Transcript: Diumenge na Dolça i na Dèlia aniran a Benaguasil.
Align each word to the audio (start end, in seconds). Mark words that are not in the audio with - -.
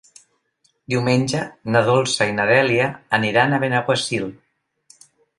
Diumenge 0.91 1.41
na 1.75 1.83
Dolça 1.89 2.27
i 2.29 2.33
na 2.37 2.47
Dèlia 2.51 2.87
aniran 3.17 3.53
a 3.53 3.59
Benaguasil. 3.65 4.25